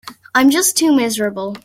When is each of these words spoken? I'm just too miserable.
I'm 0.33 0.49
just 0.49 0.75
too 0.77 0.91
miserable. 0.95 1.55